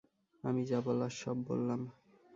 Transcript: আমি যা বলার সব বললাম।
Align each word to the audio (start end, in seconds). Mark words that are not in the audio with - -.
আমি 0.43 0.61
যা 0.65 0.79
বলার 0.81 1.13
সব 1.21 1.37
বললাম। 1.47 1.81